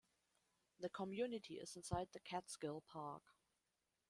The 0.79 0.89
community 0.89 1.59
is 1.59 1.75
inside 1.75 2.07
the 2.11 2.19
Catskill 2.21 2.81
Park. 2.87 3.21